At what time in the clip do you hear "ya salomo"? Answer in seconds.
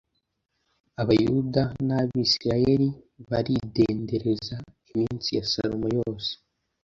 5.37-5.87